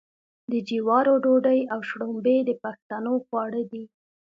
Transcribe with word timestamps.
د 0.51 0.53
جوارو 0.69 1.13
ډوډۍ 1.23 1.59
او 1.73 1.79
شړومبې 1.89 2.37
د 2.43 2.51
پښتنو 2.63 3.13
خواړه 3.25 3.61
دي. 3.71 3.83